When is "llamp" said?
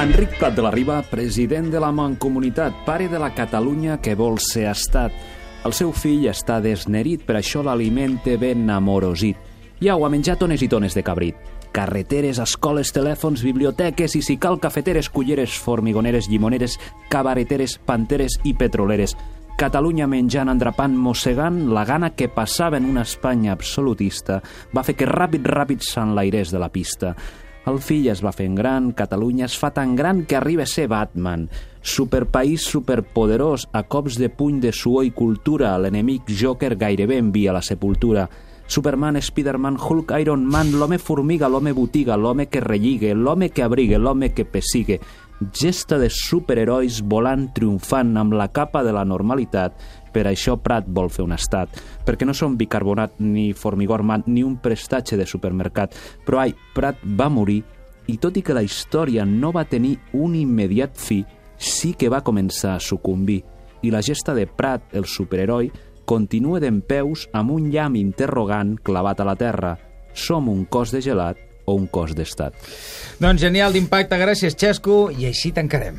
67.70-67.96